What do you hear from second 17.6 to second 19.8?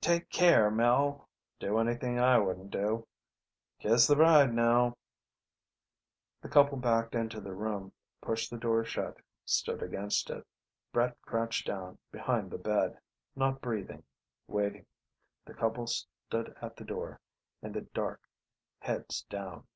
in the dark, heads down